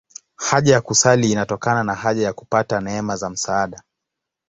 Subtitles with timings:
[0.35, 3.83] Haja ya kusali inatokana na haja ya kupata neema za msaada.